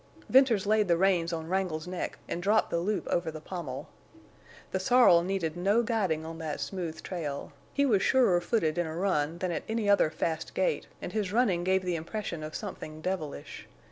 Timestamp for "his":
11.13-11.31